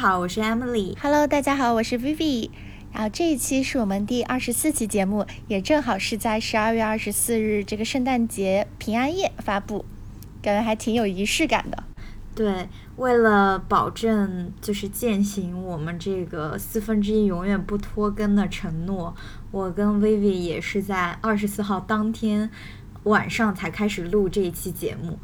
[0.00, 0.96] 好，我是 Emily。
[0.98, 2.48] Hello，大家好，我是 Vivi。
[2.90, 9.84] 然后这一期是我们第二十四期节目，也正好是在十二月二十四日这个圣诞节平安夜发布，
[10.40, 11.84] 感觉还挺有仪式感的。
[12.34, 19.14] 对，为了保证就是践行我们这个四分之一永远不拖更的承诺，
[19.50, 22.48] 我跟 Vivi 也是在二十四号当天
[23.02, 25.18] 晚上才开始录这一期节目。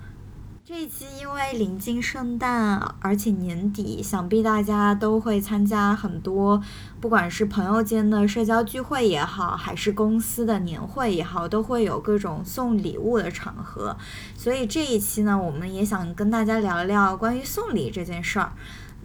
[0.69, 6.61] 这一期因为临近圣诞，而且年底，想必大家都会参加很多，
[7.01, 13.97] 不管是朋友间的社交聚会也好，还是公司的年会也好，都会有各种送礼物的场合。
[14.35, 18.51] 所以这一期呢，我们也想跟大家聊聊关于送礼这件事儿。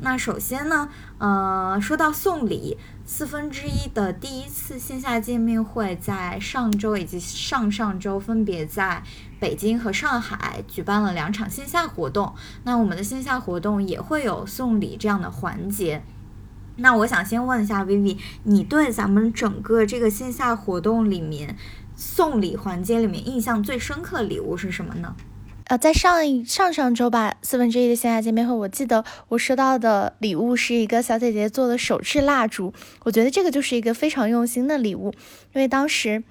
[0.03, 9.03] 那首先呢，呃，说到送礼，四分之一的第一次线下见面会在上周以及上上周分别在
[9.39, 12.33] 北京和上海举办了两场线下活动。
[12.63, 16.01] 那我们的线下活动也会有送礼这样的环节。
[16.77, 21.55] 那我想先问一下 Vivi，你对咱们整个这个线下活动里面
[21.95, 25.15] 送礼环节里面印象最深刻的礼物是什么呢？
[25.71, 32.73] 呃，在上一上上周吧，四分之一的线下见面会，我记得我收到的礼物是一个小姐姐做的手制蜡烛，
[33.05, 35.13] 我觉得这个就是一个非常用心的礼物，
[35.53, 36.25] 因为当时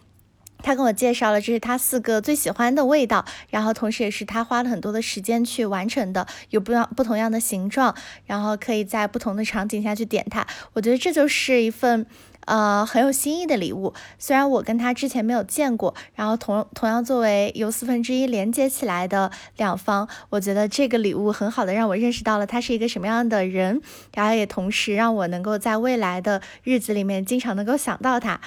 [0.58, 7.96] 她跟我介绍了这是她四个最喜欢的味道，然后同时也是她花了很多的时间去完成的，有不样不同样的形状，
[8.26, 12.04] 然后可以在不同的场景下去点它，我觉得这就是一份。
[12.46, 23.80] 呃，很有新意的礼物，虽然我跟他之前没有见过，然后同同样作为由四分之一连接起来的两方，我觉得这个礼物很好的让我认识到了他是一个什么样的人，
[24.14, 28.40] 然后也同时让我能够在未来的日子里面经常能够想到他。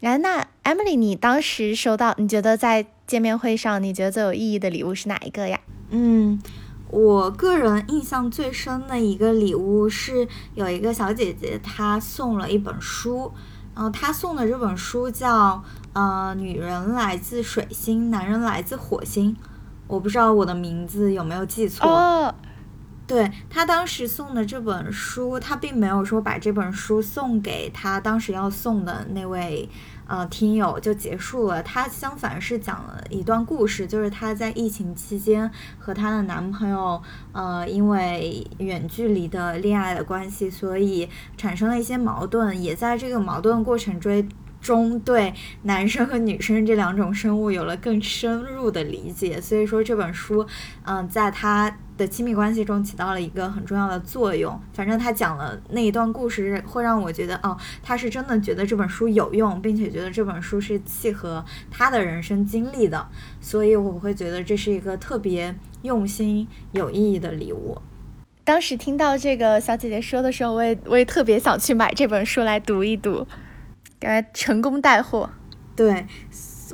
[0.00, 5.60] 然后那 Emily，你当时收到，你觉得在见面会上你觉得最有意义的礼物是哪一个呀？
[5.90, 6.40] 嗯。
[6.88, 13.32] 我个人印象最深的一个礼物是有一个小姐姐，她送了一本书，
[13.74, 19.36] 然后她送的这本书叫呃，女人来自水星，男人来自火星。
[19.88, 22.34] 我不知道我的名字有没有记错。
[23.06, 29.68] 对她当时送的这本书，她并没有说把这本书送给她当时要送的那位。
[30.06, 31.62] 呃，听友就结束了。
[31.62, 37.02] 她相反是讲了一段故事，就是她在疫情期间和她的男朋友，
[37.32, 44.28] 呃，因为远距离的恋爱的关系，所以产生了一些矛盾，也在这个矛盾过程中。
[44.66, 45.32] 中对
[45.62, 50.44] 男生和女生这两种生物有了更深入的理解，所以说这本书，
[50.84, 54.60] 嗯，在他的亲密关系中起到了一个很重要的作用。
[54.72, 63.06] 反正他讲了那一段故事，会让我觉得，哦，他是真的觉得这本书有用，并且觉得这本书是契合他的人生经历的，
[63.40, 67.78] 所以我会觉得这是一个特别用心、有意义的礼物。
[68.42, 73.24] 当时听到这个小姐姐说的时候，我也我也特别想去买这本书来读一读。
[73.98, 75.30] 该成功带货，
[75.74, 76.06] 对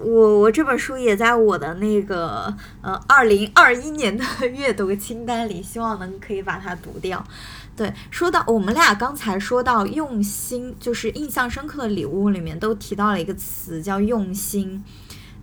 [0.01, 7.25] 我我这本书也在我的那个呃二零二一年的阅读清单里，希望能可以把它读掉。
[7.77, 14.85] 对，说到我们俩刚才说到用心，就是印象深刻的礼物里面都提到了一个词叫用心。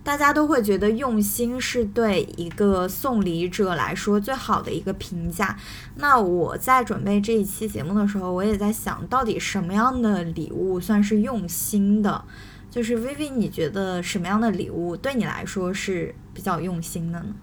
[0.02, 5.56] 大家都会觉得用心是对一个送礼者来说最好的一个评价。
[5.96, 12.24] 那我在准备这一期节目的时候，我也在想到底什么样的礼物算是用心的？
[12.70, 17.34] 就是 Vivi，你觉得什么样的礼物对你来说是比较用心的呢？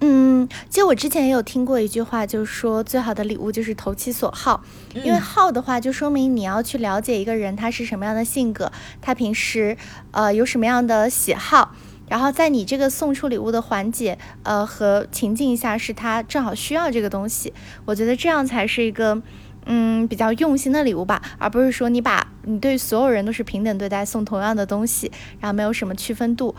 [0.00, 4.62] 嗯，其实我之前也有听过一句话，就是说最好的礼物就是投其所好，
[4.94, 8.70] 因为好的话就说明你要去了解一个人他是什么样的性格，
[9.00, 9.76] 他平时
[10.12, 11.74] 呃有什么样的喜好，
[12.08, 17.52] 然后在你这个送出礼物的环节呃和情境下是他正好需要这个东西，
[17.84, 19.20] 我觉得这样才是一个
[19.66, 26.54] 嗯比较用心的礼物吧，而不是说你把你对所有人都是平等对待，送同样的东西，然后没有什么区分度。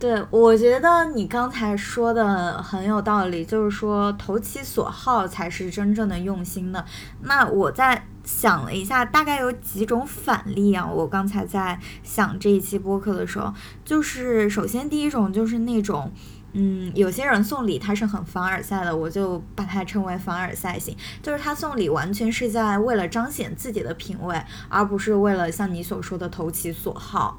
[0.00, 6.82] 对，我觉得你刚才说的很有道理，就是说投其所好才是真正的用心的。
[7.20, 10.86] 那我在想了一下，大概有几种反例啊？
[10.90, 13.52] 我刚才在想这一期播客的时候，
[13.84, 16.10] 就是首先第一种就是那种，
[16.54, 27.38] 嗯，有些人送礼他是很凡尔赛的，我就把它称为凡尔赛型，就是他送礼完全是在为了彰显自己的品味，而不是为了像你所说的投其所好。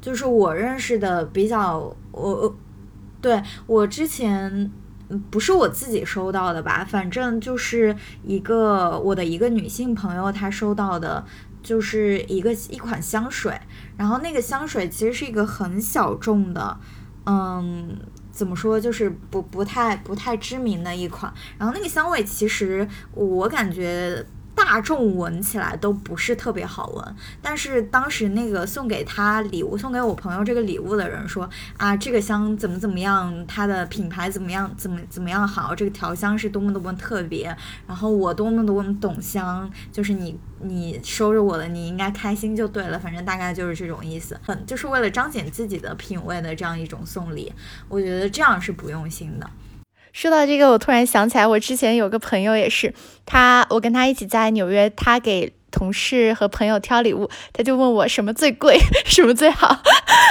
[0.00, 2.56] 就是我认识的比较，我，
[3.20, 4.70] 对我之前
[5.30, 7.94] 不是我自己收到的吧，反正就是
[8.24, 11.24] 一个我的一个女性朋友她收到的，
[11.62, 13.60] 就是一个一款香水，
[13.96, 16.78] 然后那个香水其实是一个很小众的，
[17.26, 17.96] 嗯。
[18.32, 21.30] 怎么说，就是不不太不太知名的一款。
[21.58, 24.24] 然后那个香味其实我感觉。
[24.62, 31.48] 大众闻起来都不是特别好闻，但是当时那个送给他礼物、送给我朋友这个礼物的人说
[31.78, 47.52] 啊，这个香怎么怎么样，它的品牌怎么样，怎么怎么样好，这个调香是多么多么特别，然后我多么多么懂香，就是你你收着我的，你应该开心就对了，反正大概就是这种意思，很就是为了彰显自己的品味的这样一种送礼，
[47.88, 49.50] 我觉得这样是不用心的。
[50.12, 52.92] 说到这个，我突然想起来，我之前有个朋友也是，
[53.24, 59.80] 他我跟他一起在纽约，他给同事和朋友挑礼物，他就问我什么最贵， 什么最好，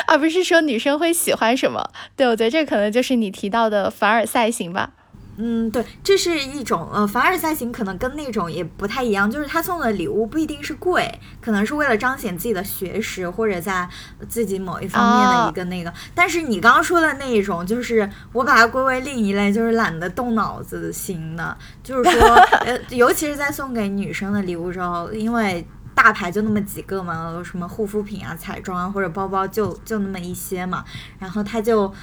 [0.07, 1.89] 而不是说女生会喜欢什么。
[2.15, 4.91] 对我觉得这可能就是你提到的凡尔赛型吧。
[5.41, 13.87] 嗯，对，这是一种呃，凡尔赛型可能跟那种也不太一样，就是他送的礼物不一定是贵，可能是为了彰显自己的学识或者在
[14.27, 15.93] 自己某一方面的一个那个。
[16.13, 22.27] 但是你刚刚说的那一种，就是我把它归为另一类，就是懒得动脑子型的，就是说，
[22.65, 25.65] 呃，尤其是在送给女生的礼物时候，因为
[25.95, 30.83] 大牌就那么几个嘛，什么护肤品啊、彩妆啊或者包包就就那么一些嘛，
[31.17, 31.93] 然后他就。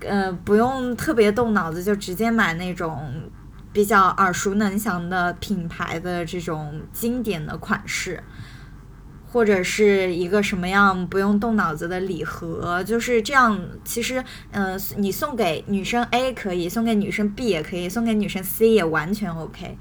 [0.00, 3.12] 呃，不用特别动脑子，就直接买那种
[3.72, 8.22] 比较耳熟能详的品牌的这种经典的款式，
[9.26, 13.58] 或者是一个什么样不用动脑子的礼盒，就是这样。
[13.84, 19.76] 其实，呃，你送给女生 A 可以，送给女生 B 也可以，送给女生 C 也完全 OK，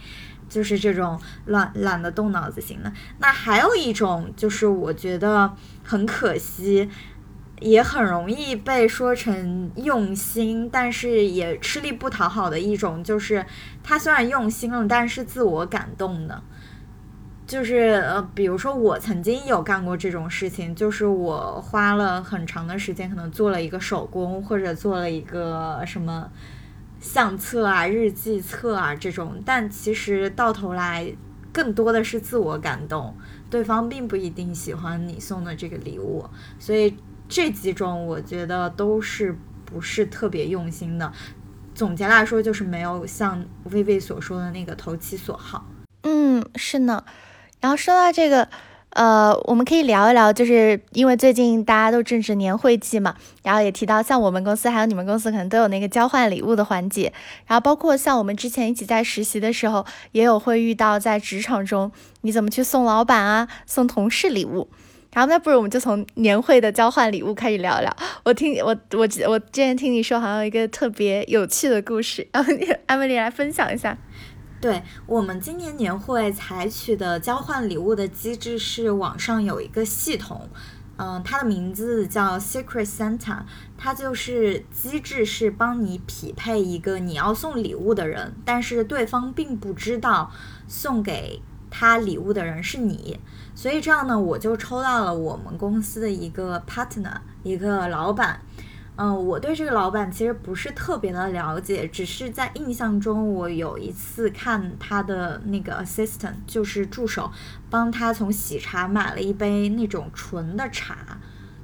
[0.49, 2.91] 就是这种懒懒得动脑子型的。
[3.19, 5.53] 那还有一种，就是我觉得
[5.83, 6.89] 很可惜。
[7.61, 13.45] 也很容易被说成用心，但是也吃力不讨好的一种，就是
[13.81, 16.43] 他虽然用心了，但是自我感动的。
[17.47, 26.29] 就是呃，比如说我曾经有干过这种事情，就是我花了很长的时间，可能做了一个手工，或者做了一个什么
[26.99, 31.15] 相册啊、日记册啊这种，但其实到头来
[31.53, 33.15] 更多的是自我感动，
[33.49, 36.25] 对方并不一定喜欢你送的这个礼物，
[36.59, 36.95] 所以。
[37.27, 41.11] 这几种我觉得都是不是特别用心的，
[41.73, 45.65] 总结来说就是没有像薇薇所说的那个投其所好。
[46.03, 47.03] 嗯，是呢。
[47.61, 48.47] 然后说到这个，
[48.91, 57.11] 呃，我们可以聊一聊，就是因为最近大家都正值年会季嘛，然后也提到像我们公司还有你们公司可能都有那个交换礼物的环节，
[57.47, 61.91] 然后包括像我们之前一起在实习的时候，也有会遇到在职场中
[62.21, 64.69] 你怎么去送老板啊，送同事礼物。
[65.15, 67.95] 然后那不如我们就从年会的交换礼物开始聊聊。
[68.25, 72.53] 我听我我我之前听你说，好像有一个特别有趣的故事，然后
[72.85, 73.97] 艾米丽来分享一下。
[74.59, 80.49] 对我们今年年会采取的交换礼物的机制是网上有一个系统，
[80.97, 83.43] 嗯，它的名字叫 Secret Santa，
[83.77, 90.29] 它就是机制是帮你匹配一个你要送礼物的人，但是对方并不知道
[90.67, 91.41] 送给
[91.77, 93.19] 他礼物的人是你。
[93.53, 98.39] 所以这样呢，我就抽到了我们公司的一个 partner，一个老板。
[98.97, 107.29] 嗯，我对这个老板其实不是特别的了解，只是在印象中，我有一次看他的那个 assistant，就是助手，
[107.69, 110.95] 帮他从喜茶买了一杯那种纯的茶，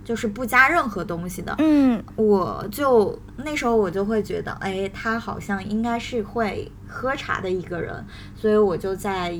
[0.03, 1.55] 就是不加任何东西的。
[1.59, 9.37] 嗯，我就那时候我就会觉得，哎，他好像应该是会喝茶的一个人，所以我就在。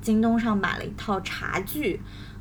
[0.00, 2.00] 京东上买了一套茶具，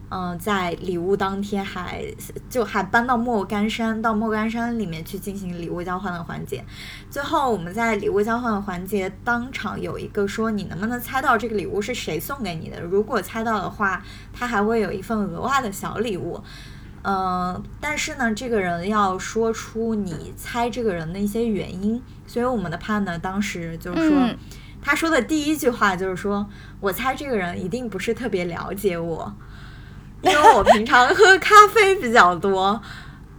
[0.10, 2.04] 嗯，在礼物当天还
[2.50, 6.64] 就还搬到莫干山，到莫干山里面去进行礼物交换的环节。
[7.10, 12.82] 最后我们在礼物交换的环节当场有一个说，你能不能猜到这个礼物是谁送给你的？
[12.82, 14.02] 如果猜到的话，
[14.34, 16.42] 他还会有一份额外的小礼物。
[17.04, 22.02] 嗯，但是呢，这个人要说出你猜这个人的一些原因。
[22.26, 24.30] 所以我们的判呢，当时就是说。
[24.82, 29.34] 他说的第一句话就是说：“我猜这个人一定不是特别了解我，
[30.22, 32.82] 因为我平常喝咖啡比较多，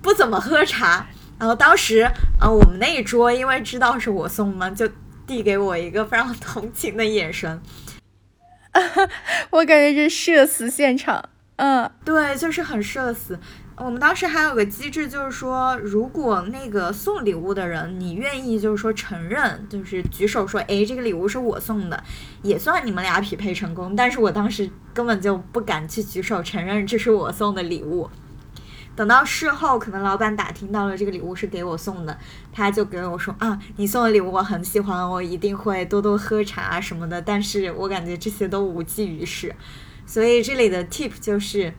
[0.03, 1.07] 不怎么喝茶。”
[1.39, 2.03] 然后当时，
[2.39, 4.87] 啊，我们那一桌因为知道是我送嘛，就
[5.27, 7.63] 递给我一个非常同情的眼神。
[9.49, 11.31] 我感觉这社死现场。
[11.57, 13.39] 嗯，对，就是很社死。
[13.83, 22.05] 我们当时还有个机制，就是说，如果那个送礼物的人，你愿意就是说承认，就是举手说，哎，这个礼物是我送的，
[22.43, 23.97] 也算你们俩匹配成功。
[23.97, 28.11] 但是我当时根本就不敢去举手承认这是我送的礼物。
[28.95, 32.19] 等到事后，可能老板打听到了这个礼物是给我送的，
[32.53, 37.23] 他就给我说啊，你送的礼物我很喜欢，我一定会多多喝茶什么的。
[37.23, 39.57] 但是我感觉这些都无济于事，
[40.05, 41.73] 所以这里的 tip 就是。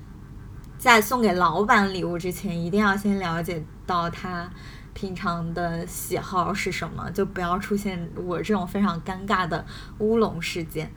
[0.82, 4.50] 在送给老板礼物之前，一定要先了解到他
[4.96, 9.64] 平常的喜好是什么，就不要出现我这种非常尴尬的
[10.00, 10.92] 乌龙事件。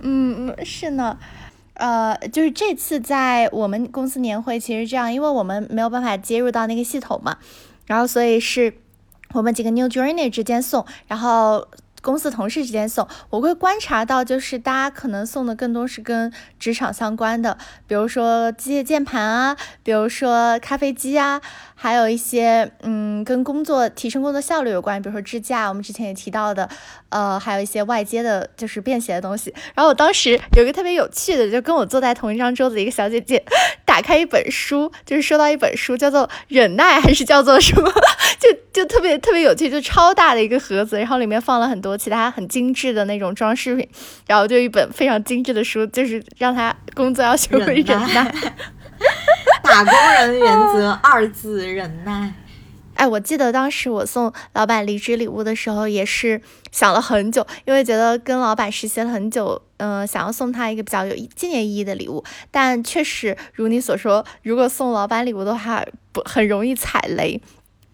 [0.00, 1.16] 嗯嗯，是呢。
[1.74, 7.38] 呃，就是这次在我们公司年会，其实这样，因为我们没有办法接入到那个系统嘛，
[7.86, 8.74] 然后所以是
[9.34, 11.68] 我们几个 New Journey 之间送，然后。
[12.00, 21.40] 公司同事之间送，我会观察到，就是大家可能送的更多是跟职场相关的，比如说机械键盘啊，比如说咖啡机啊，
[21.74, 26.68] 还有一些嗯跟工作提升工作效率有关，比如说支架，我们之前也提到的，
[27.08, 29.52] 呃，还有一些外接的，就是便携的东西。
[29.74, 33.42] 然后我当时有一个特别有趣的，就跟我坐在同一张桌子的一个小姐姐，
[33.84, 37.90] 打开一本书，就是收到一本书，叫做《忍耐》还是叫做什么？
[38.40, 43.88] 就就特别特别有趣，就超大的一个盒子，然后里面放了很多其他很精致的那种装饰品，
[44.26, 48.34] 然后就一本非常精致的书，就是让他工作要学会忍耐。
[49.62, 52.34] 打工人原则二字忍耐。
[52.94, 62.22] 哎，我记得当时我送老板离职礼物的时候，也是想了很久，因为觉得跟老板实习了很久，嗯，想要送他一个比较有纪念意义的礼物。
[62.50, 65.82] 但确实如你所说，如果送老板礼物的话，
[66.12, 67.40] 不很容易踩雷。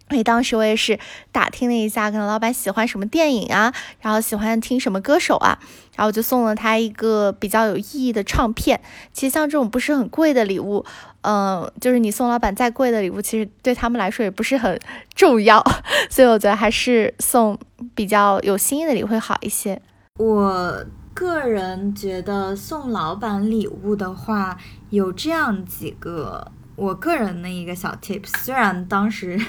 [0.09, 0.99] 所以当时我也是
[1.33, 5.59] 打听了一下，可能老板喜欢什么电影啊，然后喜欢听什么歌手啊，
[5.97, 8.81] 然后我就送了他一个比较有意义的唱片。
[9.13, 10.85] 其实像这种不是很贵的礼物，
[11.23, 14.79] 嗯，就是你送老板再贵的礼物，其实对他们来说也不是很
[15.15, 15.61] 重要。
[16.09, 17.59] 所以我觉得还是送
[17.95, 19.83] 比较有心意的礼会好一些。
[20.19, 24.57] 我个人觉得送老板礼物的话，
[24.91, 26.53] 有这样几个。
[26.77, 29.41] 我个人的一个小 tips，虽然当时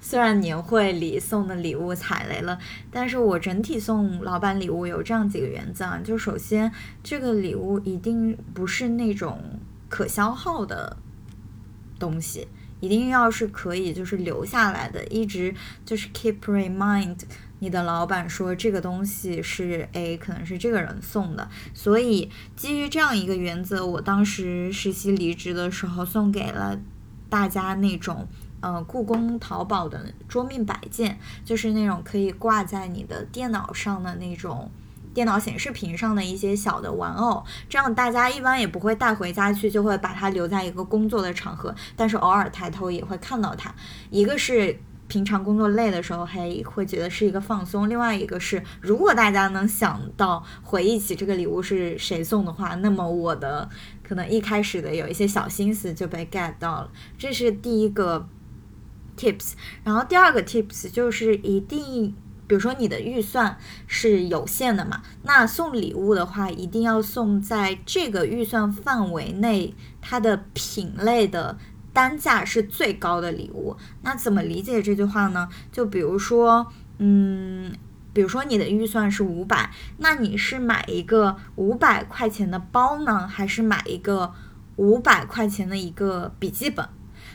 [0.00, 2.56] 虽然年会里送的礼物踩雷了，
[2.92, 6.70] 但是我整体送老板礼物有这样几个原则啊，就首先
[7.02, 9.40] 这个礼物一定不是那种
[9.88, 10.96] 可消耗的
[11.98, 12.46] 东西，
[12.78, 15.52] 一定要是可以就是留下来的，一直
[15.84, 17.18] 就是 keep remind。
[17.58, 26.78] 你的老板说这个东西是 A，可能是这个人送的，所以基于这样一个原则，我当时实习离职的时候送给了
[27.30, 28.28] 大家那种
[28.60, 34.70] 呃故宫淘宝的桌面摆件，就是那种可以挂在你的电脑上的那种
[35.14, 43.74] 电脑显示屏上的一些小的玩偶，这样大家一般也不会带回家去，就会把它留在一个工作的场合，但是偶尔抬头也会看到它。
[44.10, 44.78] 一个是。
[45.08, 47.88] 平常工作累的时候，还会觉得是一个放松。
[47.88, 53.68] 另外一个是，如果大家能想到回忆起这个礼物是谁送的话，那么我的
[54.02, 56.90] 可能一开始的有一些小心思就被 get 到了。
[57.16, 58.28] 这是第一个
[59.16, 59.52] tips。
[59.84, 62.14] 然后第二个 tips 就是一定，
[62.48, 71.58] 比如说你的预算是有限的嘛，那送礼物的话，一定要送在这个预算范围内，它的品类的。
[71.96, 75.48] 单价是最高的礼物，那怎么理解这句话呢？
[75.72, 77.72] 就比如说，嗯，
[78.12, 84.34] 比如说你的预算是五百，那你是买一个五百块钱的包呢，还是买一个
[84.76, 86.86] 五百块钱的一个笔记本？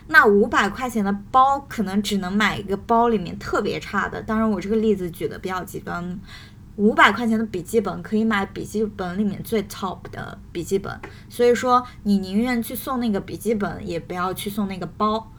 [0.07, 6.19] 那五百块钱的包可能只能买一个包里面特别差的，当然我这个例子举的比较极端。
[6.81, 15.31] 五百块钱的笔记本可以买笔记本里面最 top 的笔记本，所以说你宁愿去送那个笔记本，也不要去送那个包。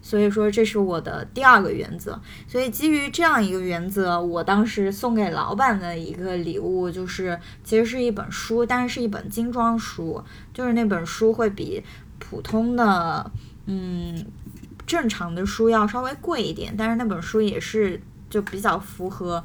[0.00, 2.20] 所以说这是我的第二个原则。
[2.46, 10.22] 所以基于这样一个原则，我当时送给老板的一个礼物就是，其实是一本书，但是是一本精装书，
[10.54, 11.82] 就是那本书会比
[12.20, 13.28] 普通的
[13.66, 14.24] 嗯
[14.86, 18.00] 正常的书要稍微贵一点，但是那本书也是
[18.30, 19.42] 就比较符合。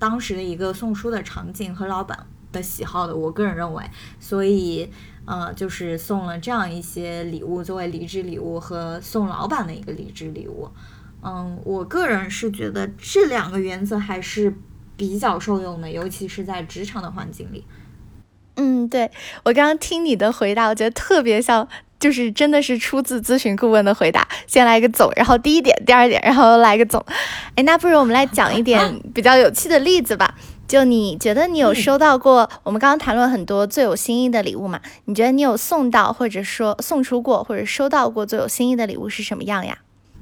[0.00, 3.84] 当时的一个送书的场景和老板的喜好的，我个人认为，
[4.18, 4.90] 所以
[5.26, 10.68] 呃，就是送了这样一些礼物作为离职礼物和送老板的一个离职礼物。
[11.22, 14.56] 嗯，我个人是觉得这两个原则还是
[14.96, 17.64] 比较受用的，尤其是在职场的环境里。
[18.56, 19.10] 嗯，对
[19.44, 21.68] 我刚刚听你的回答，我觉得特别像。
[22.00, 27.04] 就是真的是出自咨询顾问的回答，先来一个总，然后第一点，第二点，然后来个总。
[27.54, 30.34] 哎，那不如我们来讲一点 比较有趣的例子吧。
[30.66, 32.48] 就你觉得你有收到过？
[32.62, 34.80] 我们刚刚谈论很多最有心意的礼物嘛？
[35.04, 39.78] 你觉得你有送到，或者说送出过，或者收到过最有心意的礼物是什么样呀？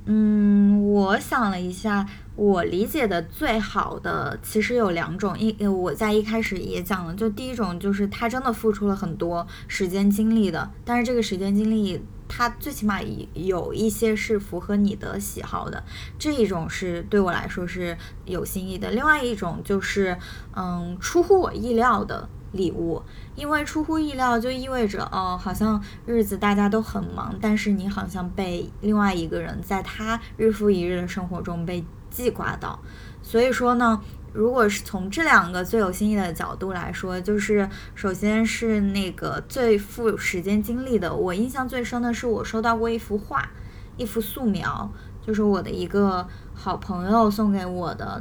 [0.06, 2.06] 嗯，我想了一下。
[2.38, 13.00] 我理解的最好的其实有两种，一我在一开始也讲了，就第一种就是他真的付出了很多时间精力的，但是这个时间精力他最起码
[13.34, 15.82] 有一些是符合你的喜好的，
[16.16, 18.92] 这一种是对我来说是有心意的。
[18.92, 20.16] 另外一种就是，
[20.54, 23.02] 嗯，出乎我意料的礼物，
[23.38, 32.76] 因为出乎意料就意味着，哦，好像日子大家都很忙，但是你好像被另外一个人在他日复一日的生活中被记挂到。
[33.22, 34.02] 所以说呢，
[34.32, 43.48] 如果是从这两个最有新意的角度来说，就是首先是那个最富时间精力的，我印象最深的是我收到过一幅画，
[43.96, 44.90] 一幅素描，
[45.24, 48.20] 就是我的一个好朋友送给我的。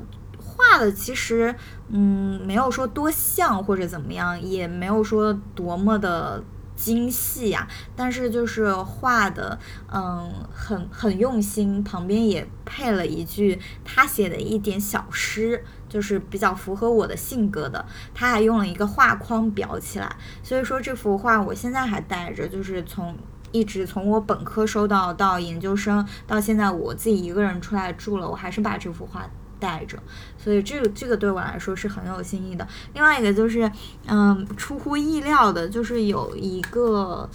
[0.58, 1.54] 画的其实，
[1.90, 6.44] 嗯，没有说多像或者怎么样，也没有说多么的
[6.76, 7.68] 精细呀。
[7.96, 9.60] 但是就是画的，
[9.94, 11.84] 嗯，很很用心。
[11.84, 17.86] 旁边也配了一句他写的一点小诗，就是比较符合我的性格的。
[18.16, 23.16] 他还用了一个画框裱起来，所以说这幅画我现在还带着，就是从
[23.52, 29.30] 一直从我本科收到到研究生，到现在我自己一个人出来住了，我还是把这幅画。
[29.60, 29.98] 带着，
[30.38, 32.68] 所以这个这个对我来说是很有新意的。
[32.94, 33.72] 另外一个就是，
[34.08, 37.30] 嗯，出乎意料的，就是有一个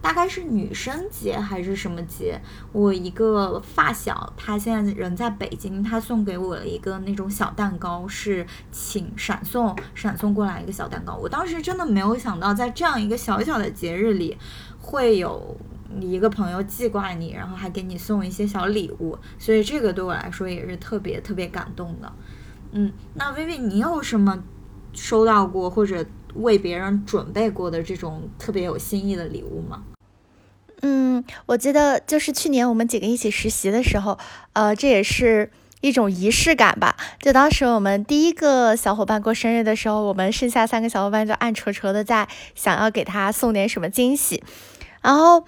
[0.00, 2.40] 大概是女生节还是什么节，
[2.72, 11.14] 我一个发小，她现在人在北京，她送给我了一个那种小蛋糕，是请闪送闪送过来一个小蛋糕。
[11.14, 14.36] 我当时真的没有想到，在这样一个小小的节日里，
[14.80, 15.56] 会有。
[15.90, 22.12] 你一个朋友记挂你，然后还给你送一些小礼物，所以这个对我来说也是特别特别感动的。
[22.72, 24.44] 嗯，那薇薇，你有什么
[24.92, 26.04] 收到过或者
[26.34, 29.84] 为别人准备过的这种特别有新意的礼物吗？
[30.82, 34.18] 嗯，我记得就是去年我们几个一起实习的时候，
[34.52, 36.94] 呃，这也是一种仪式感吧。
[37.20, 44.44] 就当时我们第一个小伙伴过生日的时候，我们剩下三个小伙伴就暗戳戳的在想要给他送点什么惊喜，
[45.00, 45.46] 然后。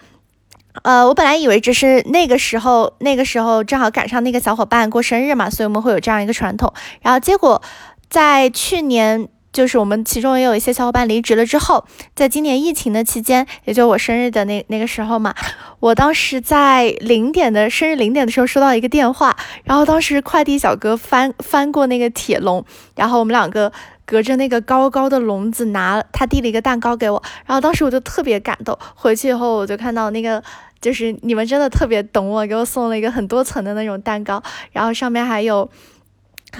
[0.83, 6.73] 呃，我本来以为只是那个时候，那个时候正好赶上那个小伙伴过生日嘛，所以我们会有这样一个传统。
[7.03, 7.61] 然后结果
[8.09, 11.85] 在去年，就是我们其中也有一些小伙伴离职了之后，
[12.15, 15.35] 在今年疫情的期间，也就我生日的那那个时候嘛，
[15.81, 23.73] 我当时在零点的生日零点的时候收到一个电话，然后当时快递小哥翻翻过那个铁笼，然后我们两个。
[24.11, 28.77] 隔着那个高高的笼子，拿他递了一个蛋糕给我，然后当时我就特别感动。
[28.97, 30.43] 回去以后，我就看到那个，
[30.81, 34.43] 就是你们真的特别懂我，给我送了一个很多层的那种蛋糕，
[34.73, 35.71] 然后上面还有，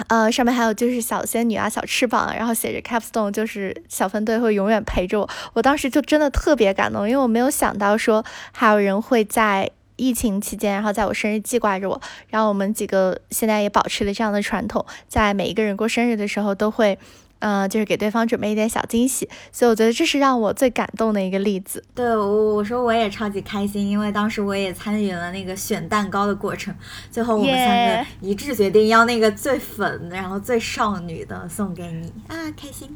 [0.07, 5.29] 呃，上面还有就是小仙女啊，小翅膀，然后写着 Capstone，就是小分队会永远陪着我。
[5.51, 9.71] 我当时就真的特别感动，因为我没有想到说还有人会在。
[9.97, 16.97] 疫情期间，然后在我生日记挂着我，然后我们几个现在也保持了这样的传统，在每一个人过生日的时候都会，
[17.41, 21.83] 呃，就是给对方准备一点小惊喜，所以我觉得这是让我最感动的一个例子。
[21.93, 26.73] 对我，我说我也超级开心，因为当时我也参与了那个选蛋糕的过程，
[27.09, 32.95] 最后我们三个一致决定要那个最粉，然后最少女的送给你啊，开心。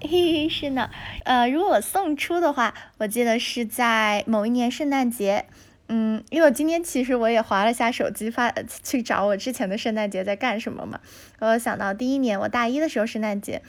[0.00, 0.88] 嘿嘿，是呢，
[1.24, 5.46] 呃，如果我送出的话，我记得是在某一年圣诞节。
[5.90, 8.52] 嗯，因为我今天其实我也划了下手机，发
[8.84, 11.00] 去找我之前的圣诞节在干什么嘛。
[11.38, 13.62] 我想到第一年我大一的时候圣诞节，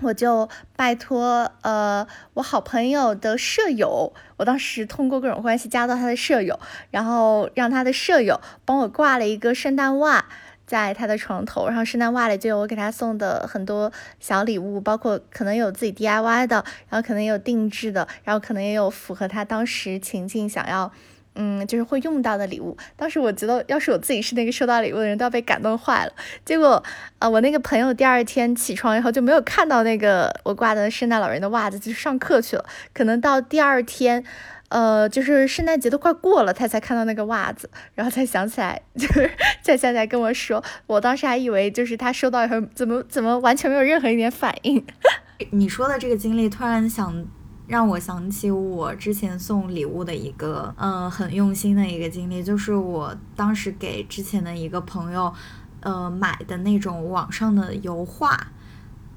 [0.00, 6.58] 我就拜托呃我好朋友的舍友，我当时通过各种关系加到他的舍友，
[6.90, 10.24] 然后让他的舍友帮我挂了一个圣诞袜
[10.66, 20.90] 在他的床头，然后圣诞袜里就有我给他送的很多小礼物，包括可能有自己 DIY 的，然后可能也有定制的，然后可能也有符合他当时情境想要。
[21.34, 22.76] 嗯，就是会用到的礼物。
[22.96, 26.12] 当时我觉得，要是我自己是那个收到礼物的人，都要被感动坏了。
[26.44, 26.82] 结果，
[27.18, 32.64] 呃，我那个朋友第二天起床以后就没有看到那个我挂的圣诞老人的袜子，就上课去了。
[32.92, 34.22] 可能到第二天，
[34.68, 39.28] 呃，就是圣诞节都快过了，他才看到那个袜子，然后才想起来， 就是
[39.62, 40.62] 才想起来跟我说。
[40.86, 44.84] 我当时还以为就是他收到以后怎么怎么完全没有任何一点反应。
[45.50, 47.26] 你说的这个经历，突然想。
[47.66, 55.32] 让我想起我之前送礼物的一个，嗯，很用心的一个经历，就是我当时给之前的一个朋友，
[55.80, 58.48] 呃，买的那种网上的油画，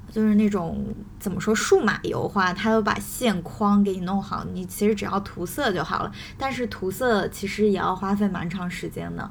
[0.10, 9.30] 就是那种怎么说数码油画，他都把线框给你弄好，你其实只要涂色就好了，但是涂色其实也要花费蛮长时间的。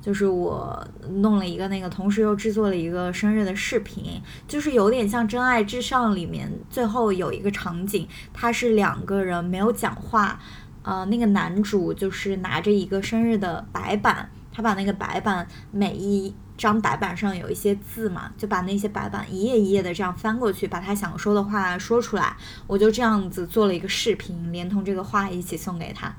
[0.00, 0.86] 就是我
[1.20, 10.40] 弄了一个那个，同时又制作了一个生日的视频，就是有点像《真爱至上》里面最后有一个场景，他是两个人没有讲话，
[10.82, 26.14] 呃，那个男主就是拿着一个生日的白板，他把那个白板每一张白板上有一些字嘛，就把那些白板一页一页的这样翻过去，把他想说的话说出来，我就这样子做了一个视频，连同这个画一起送给他。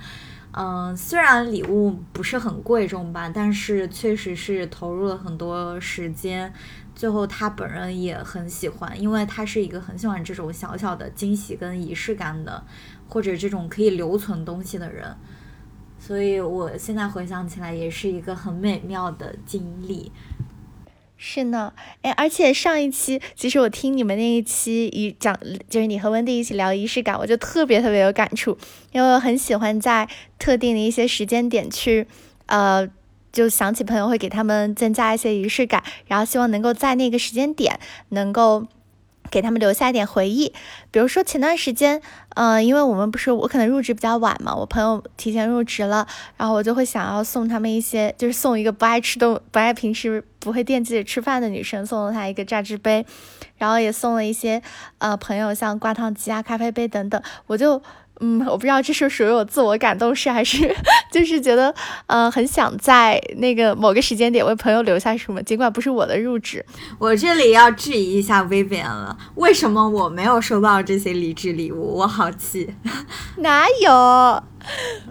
[0.52, 6.52] 嗯，虽然礼物不是很贵重吧，但是确实是投入了很多时间，
[6.96, 12.64] 最后他本人也很喜欢，因为他是一个很喜欢这种小小的惊喜跟仪式感的，
[13.08, 15.16] 或者这种可以留存东西的人。
[16.00, 20.12] 所以我现在回想起来，也是一个很美妙的经历。
[21.22, 25.38] 是呢，哎，而且上一期其实我听你们那一期一讲，
[25.70, 28.58] 就是你和温蒂一起聊仪式感，我就特别特别有感触，
[28.94, 30.08] 因为我很喜欢在
[30.40, 32.08] 特定的一些时间点去，
[32.46, 32.88] 呃，
[33.34, 37.78] 就想起朋友会给他们增加一些仪式感，然后希望能够在那个时间点
[38.10, 38.66] 能够。
[39.30, 40.54] 给他们留下一点回忆，
[40.92, 42.02] 比如说前段时间，
[42.36, 53.06] 嗯，因为我们不是我可能入职比较晚嘛，我朋友提前入职了，然后我就会想要送他们一些，就是送一个不爱吃东不爱平时不会惦记着吃饭的女生，送了她一个榨汁杯，
[53.58, 54.62] 然后也送了一些
[54.98, 57.82] 呃朋友像挂烫机啊、咖啡杯等等，我就。
[58.22, 60.76] 嗯，我不知道这是属于我自我感动式，还是
[61.10, 61.74] 就是觉得，
[62.08, 66.66] 呃，很想在那个某个时间点为朋友留下什么，尽管不是我的入职。
[66.98, 71.98] 我这里要质疑一下 Vivian 了，为什么我没有收到这些离职礼物？
[71.98, 72.74] 我好气。
[73.38, 74.44] 哪有？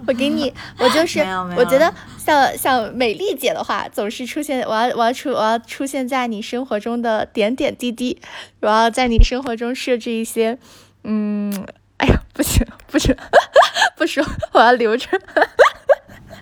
[0.06, 1.20] 我给你，我就 是，
[1.56, 8.20] 我觉得像像美丽姐的话，总是出现，我要我要出我要出现在你生活中的点点滴滴，
[8.60, 10.58] 我要在你生活中设置一些，
[11.04, 11.66] 嗯。
[11.98, 13.14] 哎呀，不行，不行，
[13.96, 15.06] 不说，我要留着。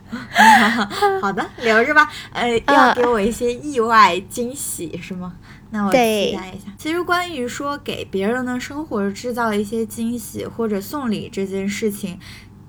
[1.21, 2.09] 好的，留着吧。
[2.33, 5.35] 呃，要给我一些意外惊喜是吗？
[5.71, 6.73] 那我期待一下。
[6.79, 12.21] 其实关于说给别人的生活制造一些惊喜或者送礼这件事情，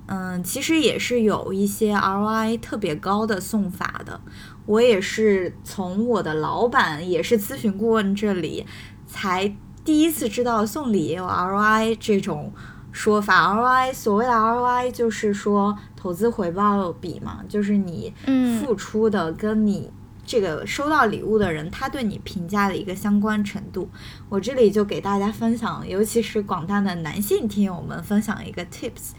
[0.07, 4.19] 嗯，其实也是有一些 ROI 特别高的送法的。
[4.65, 8.65] 我也是从我的老板，也是咨询顾问这里，
[9.05, 12.51] 才第一次知道送礼也有 ROI 这种。
[12.97, 18.11] 说法 ROI，所谓的 ROI 就是说投资回报比嘛，就是你
[18.59, 19.91] 付出的跟你
[20.25, 23.87] 这个收到礼物的人他对你评价的一个相关程度。
[24.29, 29.11] 我这里就给大家分享，尤其是广大的男性听友们分享一个 tips，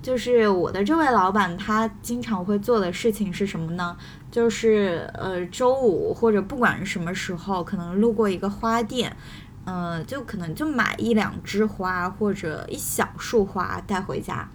[0.00, 3.96] 就是我的这位老板他经常会做的事情是什么呢？
[4.30, 9.16] 就是呃周五或者不管什么时候，可能路过一个花店。
[9.66, 14.48] 嗯，就可能就买一两枝花或者一小束花带回家，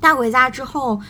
[0.00, 1.00] 带回家之后，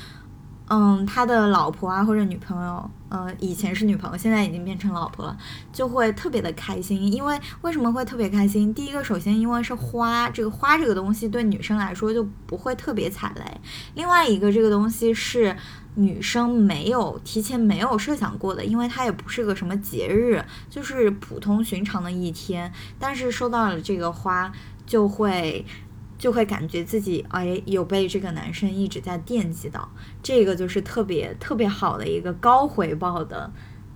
[0.70, 5.36] 嗯，他的老婆啊或者女朋友，呃，以前是女朋友，现在已经变成老婆了，
[5.72, 7.12] 就会特别的开心。
[7.12, 8.72] 因为为什么会特别开心？
[8.74, 13.60] 第一个，首先因为是花，这个花这个东西对女生来说就不会特别踩雷。
[13.94, 15.56] 另外一个，这个东西是。
[15.94, 22.72] 女生没有提前没有设想过的，因为它也不是个什么节日，就是普通寻常的一天。
[23.00, 24.52] 但是收到了这个花，
[24.86, 25.66] 就会
[26.18, 29.88] 就会感觉自己哎有被这个男生一直在惦记到，
[30.22, 33.50] 这个就是特别特别好的一个高回报的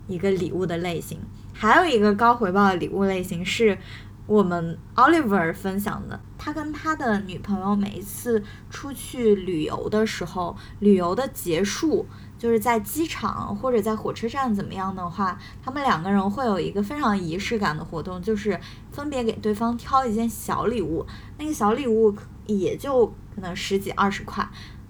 [0.07, 1.19] 一个礼物的类型。
[1.53, 3.77] 还有一个高回报的礼物类型是。
[4.25, 12.07] 我们 Oliver 分享的，他跟他的女朋友每一次出去旅游的时候，旅游的结束
[12.43, 18.59] 就是在机场或者在火车站怎么样的话，他们两个人会有一个非常仪式感的活动，就是
[18.91, 21.07] 分别给对方挑一件小礼物，
[21.39, 22.13] 那个小礼物
[22.47, 24.45] 也就可能十几二十块。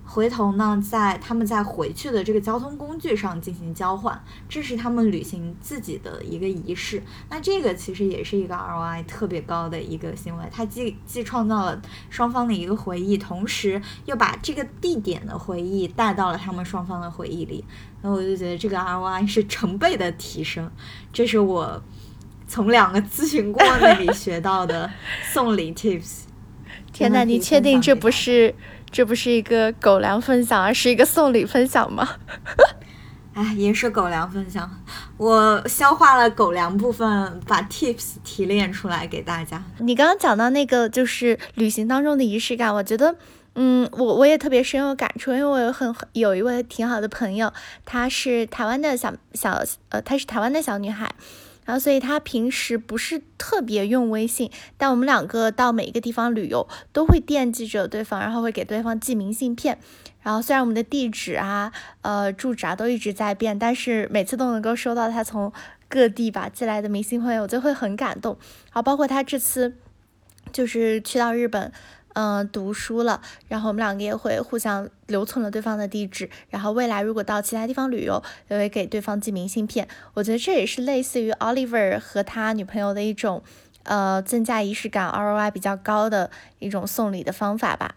[0.05, 7.03] 回头呢，在他们在回去的这个交通工具上进行交换，这是他们履行自己的一个仪式。
[7.31, 17.65] 那这个其实也是一个 ROI 特别高的一个行为，它既既创造了双方的一个回忆，同时又把这个地点的回忆带到了他们双方的回忆里。
[18.03, 20.71] 那我就觉得这个 ROI 是成倍的提升。
[21.13, 21.83] 这是我
[22.47, 24.91] 从两个咨询顾问那里学到的
[25.33, 26.25] 送礼 tips。
[26.93, 28.55] 天呐，你确定这不是？
[28.93, 32.07] 这不是一个狗粮分享，而是一个送礼分享吗？
[33.35, 34.71] 哎，也是狗粮分享。
[35.17, 39.65] 我消化了狗粮部分，把 tips 提炼出来给大家。
[39.79, 43.17] 你刚刚讲到那个就是旅行当中的仪式感，我觉得，
[43.55, 47.51] 嗯，我我也特别深有感触，因为我有很有一位挺好的朋友，
[47.87, 51.11] 她是台湾的小小呃，她是台湾的小女孩。
[51.65, 59.79] 然后，所以他平时不是特别用微信，但我们两个到每一个地方旅游都会惦记着对方，然后会给对方寄明信片。
[60.23, 61.73] 然后虽然我们的地址啊、
[62.03, 65.53] 呃住址啊都一直在变，但是每次都能够收到他从
[65.89, 68.37] 各地吧寄来的明信片，我就会很感动。
[68.67, 69.75] 然后包括他这次
[70.53, 71.73] 就是去到日本。
[72.15, 79.89] 嗯，读书了，然后我们两个也会互相留存了对方的地址，然后未来如果到其他地方旅游，也会给对方寄明信片。
[80.15, 83.43] 我觉得这也是类似于 Oliver 和他女朋友的一种，
[83.85, 87.95] 呃，增加仪式感、ROI 比较高的一种送礼的方法吧。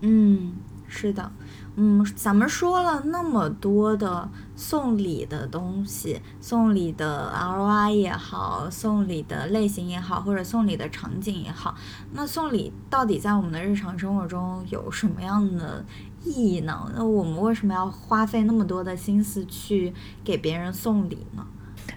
[0.00, 0.56] 嗯，
[0.88, 1.30] 是的，
[1.74, 11.74] 嗯，咱们说了那么多的送礼的东西，送礼的 ROI 也好，送礼的类型也好，或者送礼的场景也好，
[12.12, 15.82] 那送礼到底在我们的日常生活中有什么样的
[16.22, 16.92] 意义呢？
[16.94, 21.46] 那我们为什么要花费那么多的心思去给别人送礼呢？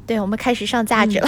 [0.08, 1.28] 对，我们开始上价值了。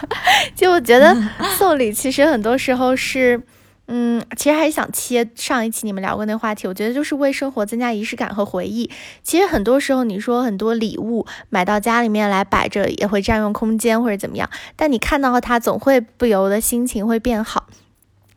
[0.54, 1.16] 就我觉得
[1.56, 3.42] 送礼其实很多时候是。
[3.88, 8.90] 嗯，其实还想切上一期你们聊过那话题，我觉得就是为生活增加仪式感和回忆。
[9.22, 17.68] 其实很多时候你说很多礼物买到家里面来摆着也会占用空间或者怎么样，但你看到它总会不由得心情会变好。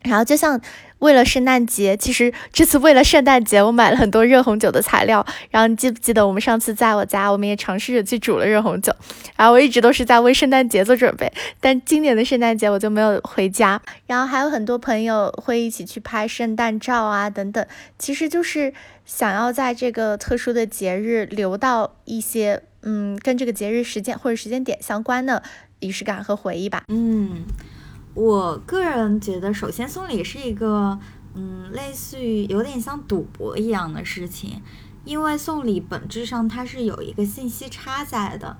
[0.04, 0.62] 然后就像。
[1.00, 5.26] 为了圣诞节，其实这次为了圣诞节，我买了很多热红酒的材料。
[5.50, 8.94] 然后你记不记得我们上次在我家，我们也尝试着去煮了热红酒。
[9.36, 13.82] 然后我一直都是在为圣诞节做准备，但今年的圣诞节我就没有回家。
[14.08, 17.66] 然后还有很多朋友会一起去拍圣诞照啊，等等，
[17.98, 18.74] 其实就是
[19.06, 25.42] 想要在这个特殊的节日留到一些嗯跟这个节日时间或者时间点相关的
[25.80, 26.84] 仪式感和回忆吧。
[26.90, 27.44] 嗯。
[28.20, 31.00] 我个人觉得，首先送礼是一个，
[31.36, 34.62] 嗯，类似于有点像赌博一样的事情，
[35.06, 38.58] 因为送礼本质上它是有一个信息差在的，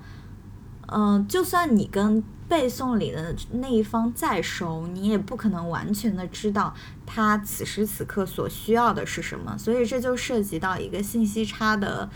[0.86, 12.08] 嗯，就算你跟被送礼的那一方再熟，你也不可能完全的知道他此时此刻所需要的是什么，所以这就涉及到一个信息差的。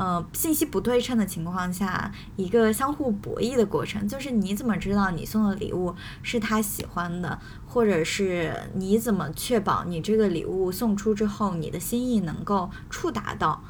[0.00, 13.62] 呃，信息不对称的情况下，一个相互博弈的过程，就是你怎么知道你送的礼物是他喜欢的，或者是你怎么确保你这个礼物送出之后，你的心意能够触达到？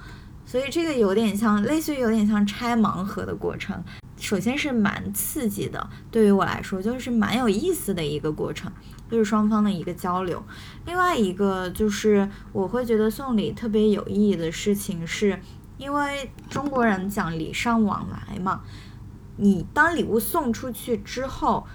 [0.46, 3.82] 所以这个有点像，类似于有点像拆盲盒的过程。
[4.16, 8.70] 首先是蛮刺激的，对于我来说就是蛮有意思的一个过程，
[9.10, 10.40] 就是双方的一个交流。
[10.86, 15.40] 另外一个就是我会觉得送礼特别有意义的事情是。
[15.80, 18.60] 因为中国人讲礼尚往来嘛，
[19.38, 21.66] 你当礼物送出去之后，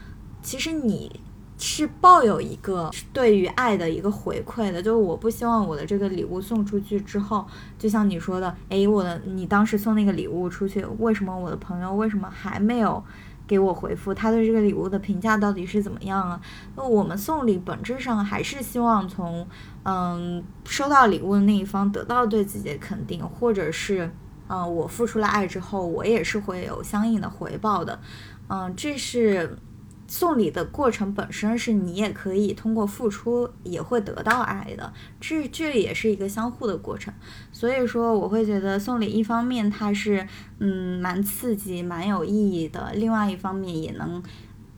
[0.43, 1.19] 其实你
[1.57, 7.47] 是抱有一个对于爱的一个回馈的，就是我不希望我的这个礼物送出去之后，
[7.79, 13.03] 就像你说的，哎，我的你当时送那个礼物出去，为什么我的朋友为什么还没有？
[13.47, 16.39] 给我回复，他对这个礼物的评价到底是怎么样啊？
[16.75, 19.47] 那我们送礼本质上还是希望从，
[19.83, 24.11] 嗯，收到礼物的那一方得到对自己的肯定，或者是，
[24.47, 27.99] 嗯，我付出了爱之后，我也是会有相应的回报的，
[28.47, 29.57] 嗯，这是。
[30.07, 37.13] 送礼的过程本身是你也可以通过付出也会得到爱的，这这也是一个相互的过程。
[37.51, 40.27] 所以说，我会觉得送礼一方面它是
[40.59, 44.21] 嗯蛮刺激、蛮有意义的，另外一方面也能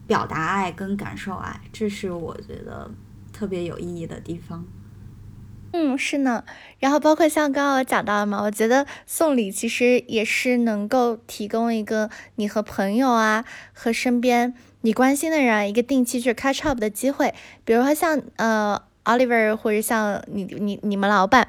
[0.06, 2.90] 表达爱跟感受爱，这是我觉得
[3.34, 4.66] 特别有意义的地方。
[5.74, 6.46] 嗯，是呢。
[6.80, 14.56] 然后包括像刚刚我讲到的嘛，我觉得送礼其实也是能够提供一个你和朋友啊和身边。
[14.82, 17.34] 你关心的人一个定期去 catch up 的机会，
[17.66, 21.48] 比如说像呃 Oliver 或者像你你你们老板，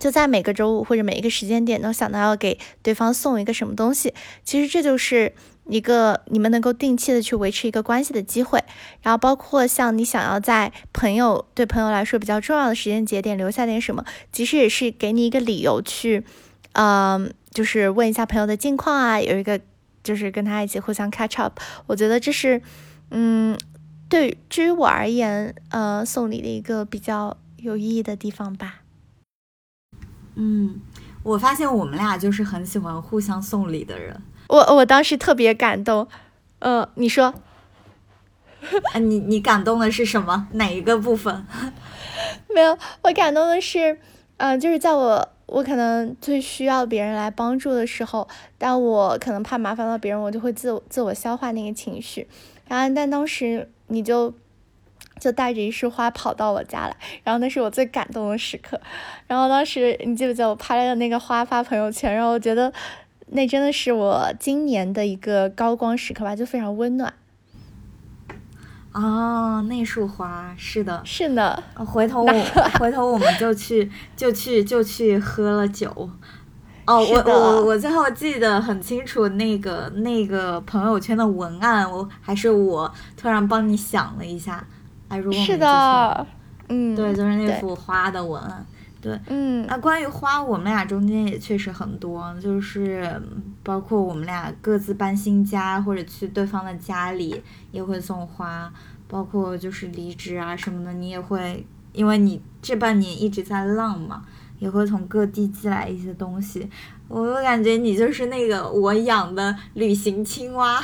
[0.00, 5.34] 就在每个周五或者每一个时间点都想到要给对方送一个什么东西，其实这就是
[5.68, 8.62] 一个你们能够定期的去维持一个关系的机会。
[9.02, 16.24] 然后包括像你想要在朋友对朋友来说比较重要的时间节点留下点什么，其实也是给你一个理由去，
[16.72, 19.60] 嗯，就是问一下朋友的近况啊，有一个。
[20.06, 22.62] 就是跟他一起互相 catch up，我觉得这是，
[23.10, 23.58] 嗯，
[24.08, 28.82] 对，至于我而言，呃，送礼的一个比较有意义的地方吧。
[30.36, 30.80] 嗯，
[31.24, 34.22] 我发现我们俩就是很喜欢互相送礼的人。
[34.48, 36.06] 我我当时特别感动，
[36.60, 37.34] 呃，你说，
[38.94, 40.46] 啊，你你感动的是什么？
[40.52, 41.44] 哪一个部分？
[42.54, 43.98] 没有，我感动的是，
[44.36, 45.32] 嗯，就是在我。
[45.46, 48.28] 我可能最需要别人来帮助的时候，
[48.58, 52.26] 但我可能怕麻烦到别人，我就会自我自我消化那个情绪。
[52.68, 54.34] 然后，但当时你就
[55.20, 58.80] 就带着一束花跑到我家来，然后那是我最感动的时刻。
[59.28, 62.12] 然后当时你记不记得我拍了那个花发朋友圈？
[62.12, 62.72] 然后我觉得
[63.28, 67.14] 那真的是我今年的一个高光时刻吧，就非常温暖。
[68.96, 71.62] 哦，那束花是的，是的。
[71.74, 72.32] 回头我
[72.78, 75.90] 回头我们就去就去就去喝了酒。
[76.86, 84.64] 哦，我我我最后记得很清楚，那个那个朋友圈的文案，我还是我突然帮你想了一下。
[85.08, 86.26] 哎，如果是的，
[86.68, 88.64] 嗯，对，就是那幅花的文案。
[89.06, 93.22] 对，嗯，那关于花，我们俩中间也确实很多，就是
[93.62, 97.40] 包括我们俩各自搬新家或者去对方的家里
[97.70, 98.68] 也会送花，
[99.06, 104.24] 包括就是离职啊什么的，你也会，因为你这半年一直在浪嘛，
[104.58, 106.68] 也会从各地寄来一些东西。
[107.06, 110.82] 我感觉你就是那个我养的旅行青蛙，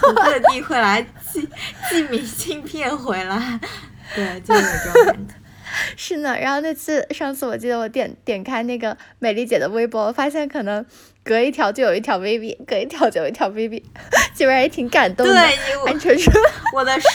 [0.00, 1.48] 从各地会来寄
[1.88, 3.60] 寄明信片回来，
[4.16, 5.34] 对，就有这种感觉。
[5.96, 10.84] 是呢，然后那次上次我记得我点点开那个美丽姐的微博，发现可能
[11.22, 13.82] 隔一条就有一条 baby，隔一条就有一条 baby，
[14.34, 15.32] 这边也挺感动的。
[15.32, 16.32] 对，安纯说
[16.74, 17.08] 我的社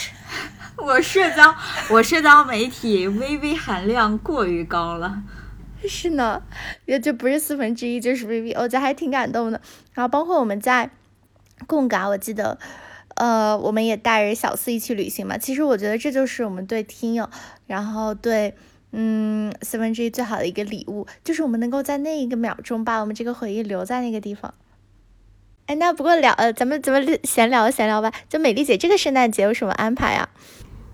[0.77, 1.55] 我社交
[1.89, 5.21] 我社交媒体 VV 含量过于高了。
[5.87, 6.41] 是呢，
[6.85, 9.59] 也就不是四分之一就是 VV，我觉得还挺感动的。
[9.93, 10.89] 然后包括我们在
[11.67, 12.57] 贡嘎，我记得。
[13.15, 15.37] 呃，我们也带着小四一起旅行嘛。
[15.37, 17.29] 其实我觉得这就是我们对听友，
[17.67, 18.55] 然后对
[18.91, 24.53] 嗯四分之一最好的一个礼物，就是我们能够在那一个秒钟把我们这个回忆留在那个地方。
[25.65, 28.11] 哎，那不过聊呃，咱们咱们闲聊闲聊吧。
[28.27, 30.29] 就美丽姐这个圣诞节有什么安排啊？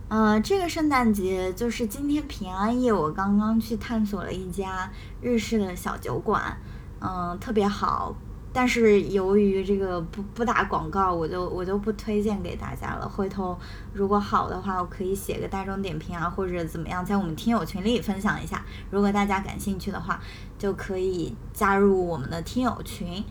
[0.09, 6.57] 呃，这个圣诞节就是今天平安夜，我刚刚去探索了一家日式的小酒馆，
[6.99, 8.15] 嗯，特别好。
[8.59, 13.07] 但是由于这个不不打广告，我就我就不推荐给大家了。
[13.07, 13.57] 回头
[13.93, 18.61] 如果好的话，我可以写个大众点评啊，或者怎么样，在我们听友群里分享一下。
[18.91, 20.19] 如果大家感兴趣的话，
[20.57, 23.23] 就可以加入我们的听友群。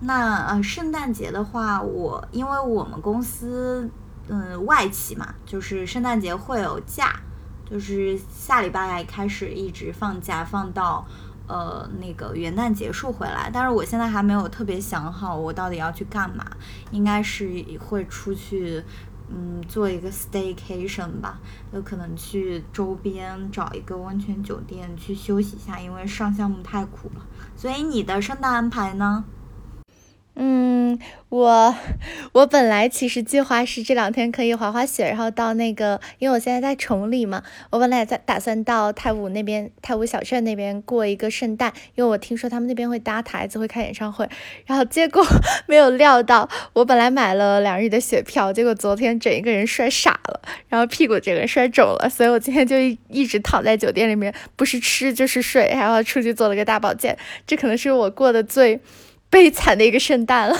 [0.00, 3.86] 那呃，圣诞节的话，我因为我们公司
[4.28, 7.20] 嗯外企嘛，就是圣诞节会有假，
[7.70, 11.06] 就是下礼拜开始一直放假，放到。
[11.50, 16.46] 呃，那个元旦结束回来，但是我现在还没有特别想好我到底要去干嘛，
[16.92, 18.80] 应该是会出去，
[19.28, 21.40] 嗯，做一个 staycation 吧，
[21.72, 27.26] 有可能去周边找一个温泉酒店去休息一下，因为上项目太苦了。
[27.56, 29.24] 所以你的圣诞安排呢？
[30.42, 30.98] 嗯，
[31.28, 31.74] 我
[32.32, 44.26] 我本来其实计划是这两天可以滑滑雪，然后到那个，因为我现在在崇礼嘛，我本来也在打算到太武那边，太武小镇那边过一个圣诞，因为我听说他们那边会搭台子，会开演唱会，
[44.64, 45.22] 然后结果
[45.68, 58.80] 没有料到，我本来买了两日的雪票，结果昨天整一个人摔傻了，然后屁股整个摔肿了，所以我今天就一一直躺在酒店里面，不是吃就是睡，然后出去做了个大保健，这可能是我过的最。
[59.30, 60.56] 悲惨的一个圣诞了，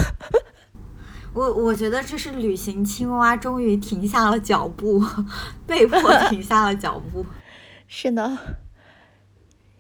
[1.35, 5.05] 我我觉得这是旅行青蛙终于停下了脚步，
[5.67, 7.27] 被迫停下了脚步。
[7.89, 8.39] 是的，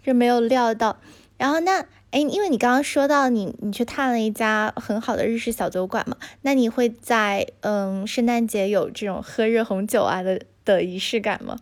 [0.03, 0.98] 这没有料到。
[1.38, 11.57] 然后那哎，因为你刚刚说到你你去探了一家很好的日式小酒馆嘛，那你会在嗯圣诞节有这种喝热红酒啊的的仪式感吗？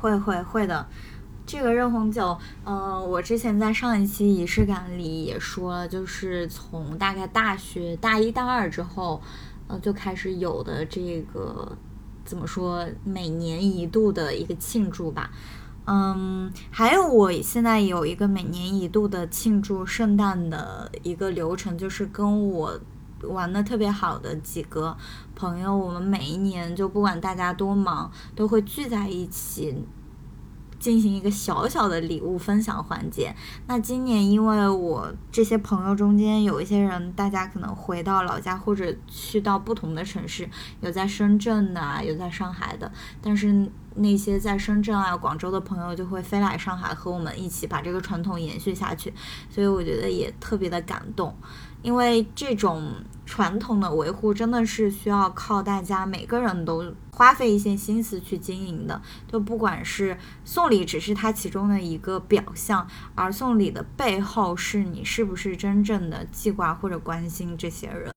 [0.00, 0.86] 会会会的。
[1.46, 9.20] 这个热红酒，嗯，我之前在上一期仪式感里也说了，就是从大概大学大一大二之后，
[9.68, 11.76] 呃，就开始有的这个
[12.24, 15.30] 怎么说，每年一度的一个庆祝吧。
[15.86, 22.80] 嗯，还有我现在有一个每年一度的庆祝圣诞的一个流程，就是跟我
[23.24, 24.96] 玩的特别好的几个
[25.34, 29.76] 朋友，我们每一年就不管大家多忙，都会聚在一起。
[30.84, 33.34] 进行一个小小的礼物分享环节。
[33.66, 40.46] 那今年因为我这些朋友中间有一些人，大家可能回到老家或者去到不同的城市，
[40.82, 42.92] 有在深圳的，有在上海的。
[43.22, 49.10] 但是那些在深圳啊、广州的朋友就会飞来上海和我们一起把这个传统延续下去，
[49.48, 51.34] 所以我觉得也特别的感动。
[51.80, 52.92] 因为这种
[53.24, 59.00] 传统的维护真的是需要靠大家每个人都花费一些心思去经营的。
[59.30, 68.10] 就不管是送礼，只是它其中的一个表象，而送礼的背后是你是不是真正的记挂或者关心这些人。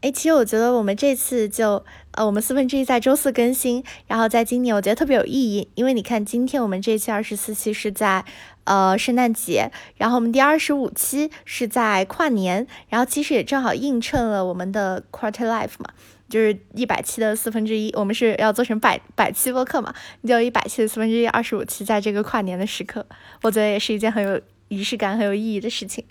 [0.00, 8.24] 哎，其实我觉得我们这次就呃，我们四分之一在周四更新，然后在今年我觉得特别有意义，因为你看今天我们这期二十四期是在。
[8.64, 15.90] 呃，圣诞节，然后我们第二十五期是在跨年，然后其实也正好映衬了我们的 quarter life 嘛，
[16.28, 19.92] 就是一百期的四分之一，我们是要做成百百期播客嘛，
[20.26, 23.04] 就一百期的四分之一，二十五期在这个跨年的时刻，
[23.42, 26.04] 我觉得也是一件很有仪式感、很有意义的事情。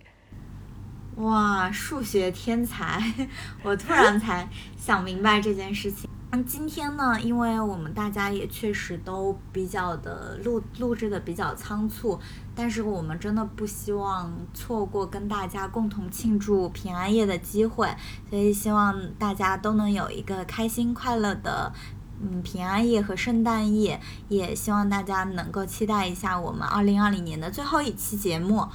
[1.15, 3.01] 哇，数学天才，
[3.63, 4.47] 我突然才
[4.77, 6.09] 想明白这件事情。
[6.33, 12.17] 那今天呢，因为我们大家也确实都比较的录录制的比较仓促，
[12.55, 17.93] 但是我们真的不希望错过跟大家共同庆祝平安夜的机会，
[18.29, 21.73] 所以希望大家都能有一个开心快乐的
[22.21, 28.65] 嗯平安夜和圣诞夜，也希望大家能够期待一下我们二零二零年的最后一期节目，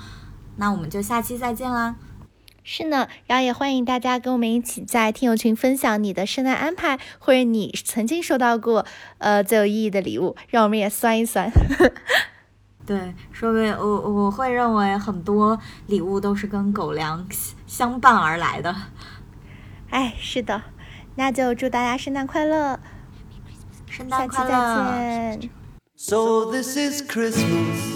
[0.56, 1.96] 那我们就下期再见啦。
[2.68, 8.84] 是呢，然后也欢迎大家跟我们一起在听友群分享你的圣诞安排，或者你曾经收到过
[9.18, 11.48] 呃最有意义的礼物，让我们也酸一酸。
[12.84, 15.56] 对，说明我我会认为很多
[15.86, 17.24] 礼物都是跟狗粮
[17.68, 18.74] 相伴而来的。
[19.90, 20.60] 哎，是的，
[21.14, 22.80] 那就祝大家圣诞快乐，
[23.88, 25.50] 圣诞快乐，下期再见。
[25.94, 27.95] So this is Christmas,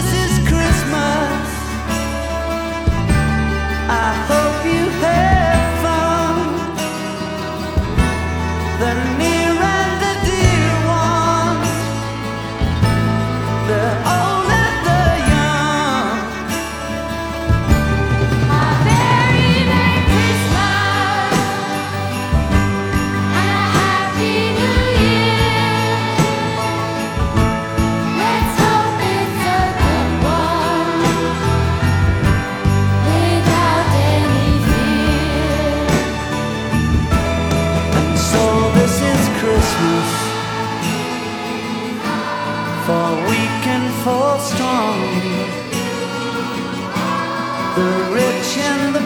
[48.53, 49.00] watching the